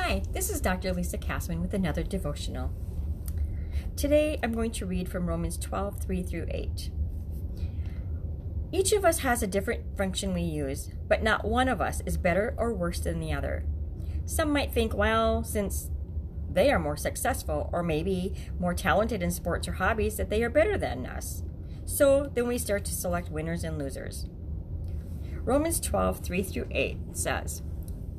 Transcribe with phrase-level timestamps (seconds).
[0.00, 0.92] Hi, this is Dr.
[0.92, 2.70] Lisa Cassman with another devotional.
[3.96, 6.90] Today I'm going to read from Romans 12 3 through 8.
[8.70, 12.16] Each of us has a different function we use, but not one of us is
[12.16, 13.66] better or worse than the other.
[14.24, 15.90] Some might think, well, since
[16.48, 20.48] they are more successful or maybe more talented in sports or hobbies, that they are
[20.48, 21.42] better than us.
[21.86, 24.26] So then we start to select winners and losers.
[25.42, 27.62] Romans 12 3 through 8 says,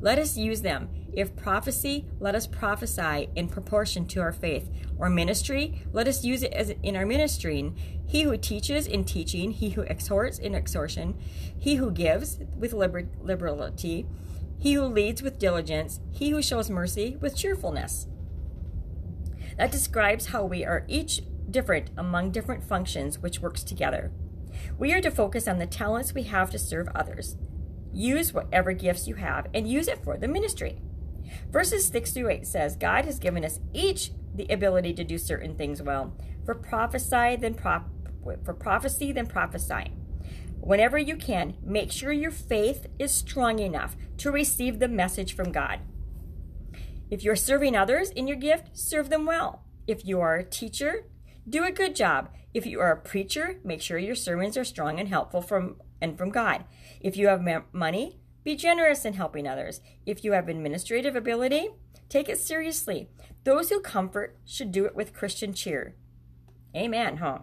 [0.00, 0.88] let us use them.
[1.12, 4.70] If prophecy, let us prophesy in proportion to our faith.
[4.96, 7.76] Or ministry, let us use it as in our ministering.
[8.06, 11.18] He who teaches in teaching, he who exhorts in exhortation,
[11.58, 14.06] he who gives with liber- liberality,
[14.58, 18.06] he who leads with diligence, he who shows mercy with cheerfulness.
[19.56, 24.12] That describes how we are each different among different functions which works together.
[24.78, 27.36] We are to focus on the talents we have to serve others.
[27.98, 30.78] Use whatever gifts you have and use it for the ministry.
[31.50, 35.56] Verses 6 through 8 says, God has given us each the ability to do certain
[35.56, 36.16] things well.
[36.44, 37.90] For prophesy, then prop-
[38.44, 39.92] for prophecy, then prophesy.
[40.60, 45.50] Whenever you can, make sure your faith is strong enough to receive the message from
[45.50, 45.80] God.
[47.10, 49.64] If you're serving others in your gift, serve them well.
[49.88, 51.06] If you are a teacher,
[51.48, 52.28] do a good job.
[52.54, 56.16] If you are a preacher, make sure your sermons are strong and helpful from and
[56.16, 56.64] from God.
[57.00, 59.80] If you have money, be generous in helping others.
[60.06, 61.70] If you have administrative ability,
[62.08, 63.08] take it seriously.
[63.44, 65.94] Those who comfort should do it with Christian cheer.
[66.74, 67.40] Amen, huh?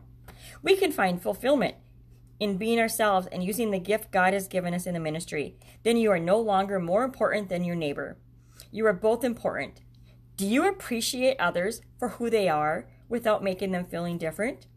[0.62, 1.76] We can find fulfillment
[2.40, 5.56] in being ourselves and using the gift God has given us in the ministry.
[5.84, 8.18] Then you are no longer more important than your neighbor.
[8.72, 9.82] You are both important.
[10.38, 14.68] Do you appreciate others for who they are without making them feeling different?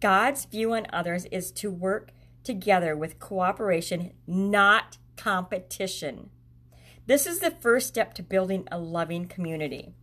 [0.00, 2.10] God's view on others is to work
[2.44, 6.30] together with cooperation, not competition.
[7.06, 9.94] This is the first step to building a loving community.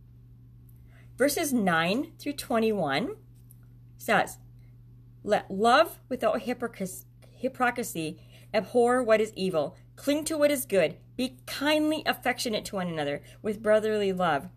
[1.16, 3.16] Verses 9 through 21
[3.96, 4.38] says,
[5.24, 8.20] Let love without hypocrisy
[8.54, 13.22] abhor what is evil, cling to what is good, be kindly affectionate to one another
[13.40, 14.48] with brotherly love,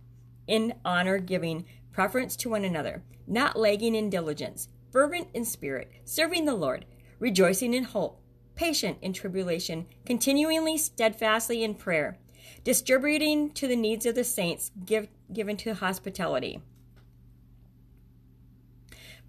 [0.47, 6.45] in honor giving preference to one another, not lagging in diligence, fervent in spirit, serving
[6.45, 6.85] the Lord
[7.19, 8.21] rejoicing in hope,
[8.55, 12.17] patient in tribulation, continually steadfastly in prayer,
[12.63, 16.61] distributing to the needs of the saints, give, given to hospitality.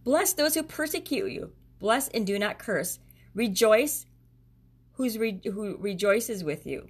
[0.04, 1.52] Bless those who persecute you.
[1.78, 3.00] Bless and do not curse.
[3.34, 4.06] Rejoice
[4.92, 6.88] who's re- who rejoices with you,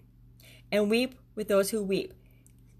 [0.70, 2.14] and weep with those who weep.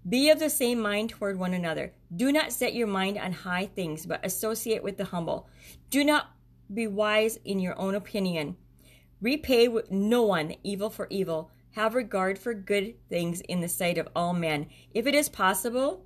[0.07, 1.91] Be of the same mind toward one another.
[2.15, 5.49] Do not set your mind on high things, but associate with the humble.
[5.89, 6.27] Do not
[6.73, 8.57] be wise in your own opinion.
[9.21, 11.51] Repay no one evil for evil.
[11.71, 14.67] Have regard for good things in the sight of all men.
[14.93, 16.05] If it is possible,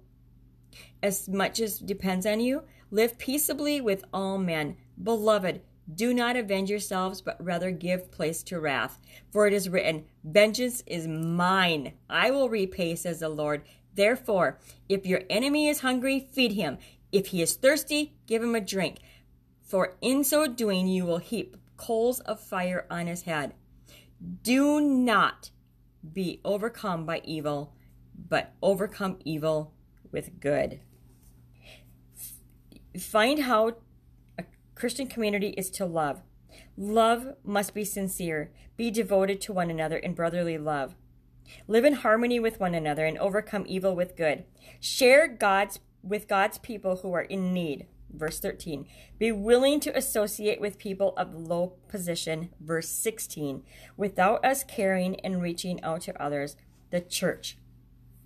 [1.02, 4.78] as much as depends on you, live peaceably with all men.
[5.02, 5.62] Beloved,
[5.94, 9.00] do not avenge yourselves, but rather give place to wrath.
[9.32, 11.94] For it is written, Vengeance is mine.
[12.10, 13.64] I will repay, says the Lord.
[13.94, 16.78] Therefore, if your enemy is hungry, feed him.
[17.12, 19.00] If he is thirsty, give him a drink
[19.72, 23.54] for in so doing you will heap coals of fire on his head.
[24.44, 25.50] Do not
[26.14, 27.74] be overcome by evil,
[28.30, 29.74] but overcome evil
[30.12, 30.82] with good.
[33.00, 33.78] Find how
[34.38, 34.44] a
[34.76, 36.22] Christian community is to love.
[36.76, 38.52] Love must be sincere.
[38.76, 40.96] Be devoted to one another in brotherly love.
[41.70, 44.44] Live in harmony with one another and overcome evil with good.
[44.82, 47.86] Share God's with God's people who are in need.
[48.14, 48.88] Verse 13,
[49.18, 52.50] be willing to associate with people of low position.
[52.60, 53.64] Verse 16,
[53.98, 56.56] without us caring and reaching out to others,
[56.90, 57.58] the church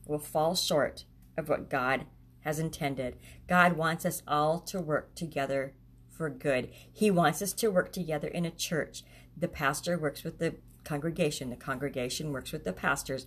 [0.08, 1.06] will fall short
[1.38, 2.06] of what God
[2.42, 3.18] has intended.
[3.48, 5.74] God wants us all to work together
[6.10, 6.70] for good.
[6.92, 9.04] He wants us to work together in a church.
[9.36, 13.26] The pastor works with the congregation, the congregation works with the pastors.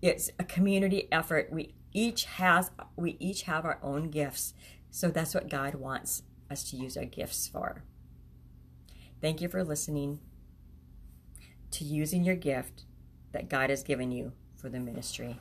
[0.00, 1.52] It's a community effort.
[1.52, 4.54] We each has we each have our own gifts
[4.90, 7.84] so that's what God wants us to use our gifts for.
[9.20, 10.20] Thank you for listening
[11.72, 12.84] to using your gift
[13.32, 15.38] that God has given you for the ministry.